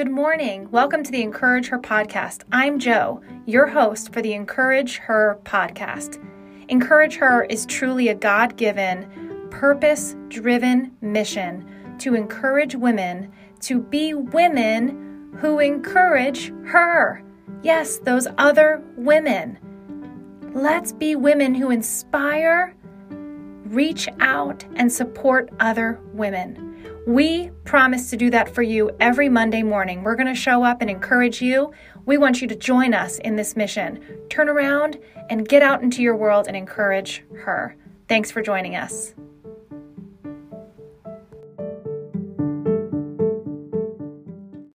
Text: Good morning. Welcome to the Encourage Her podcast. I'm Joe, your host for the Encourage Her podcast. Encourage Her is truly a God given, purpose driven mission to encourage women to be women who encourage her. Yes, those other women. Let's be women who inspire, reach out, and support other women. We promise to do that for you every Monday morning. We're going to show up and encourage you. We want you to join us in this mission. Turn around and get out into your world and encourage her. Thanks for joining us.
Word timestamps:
Good 0.00 0.10
morning. 0.10 0.70
Welcome 0.70 1.02
to 1.02 1.10
the 1.10 1.20
Encourage 1.20 1.68
Her 1.68 1.78
podcast. 1.78 2.44
I'm 2.50 2.78
Joe, 2.78 3.20
your 3.44 3.66
host 3.66 4.14
for 4.14 4.22
the 4.22 4.32
Encourage 4.32 4.96
Her 4.96 5.38
podcast. 5.44 6.18
Encourage 6.70 7.16
Her 7.16 7.44
is 7.44 7.66
truly 7.66 8.08
a 8.08 8.14
God 8.14 8.56
given, 8.56 9.46
purpose 9.50 10.16
driven 10.28 10.96
mission 11.02 11.96
to 11.98 12.14
encourage 12.14 12.74
women 12.74 13.30
to 13.60 13.78
be 13.78 14.14
women 14.14 15.36
who 15.36 15.58
encourage 15.58 16.50
her. 16.64 17.22
Yes, 17.62 17.98
those 17.98 18.26
other 18.38 18.82
women. 18.96 19.58
Let's 20.54 20.92
be 20.92 21.14
women 21.14 21.54
who 21.54 21.70
inspire, 21.70 22.74
reach 23.70 24.08
out, 24.18 24.64
and 24.74 24.92
support 24.92 25.48
other 25.60 25.98
women. 26.12 26.66
We 27.06 27.50
promise 27.64 28.10
to 28.10 28.16
do 28.16 28.30
that 28.30 28.54
for 28.54 28.62
you 28.62 28.90
every 29.00 29.28
Monday 29.28 29.62
morning. 29.62 30.02
We're 30.02 30.16
going 30.16 30.26
to 30.26 30.34
show 30.34 30.62
up 30.62 30.80
and 30.80 30.90
encourage 30.90 31.40
you. 31.40 31.72
We 32.04 32.18
want 32.18 32.42
you 32.42 32.48
to 32.48 32.56
join 32.56 32.92
us 32.92 33.18
in 33.18 33.36
this 33.36 33.56
mission. 33.56 34.04
Turn 34.28 34.48
around 34.48 34.98
and 35.30 35.48
get 35.48 35.62
out 35.62 35.82
into 35.82 36.02
your 36.02 36.16
world 36.16 36.46
and 36.46 36.56
encourage 36.56 37.24
her. 37.44 37.76
Thanks 38.08 38.30
for 38.30 38.42
joining 38.42 38.76
us. 38.76 39.14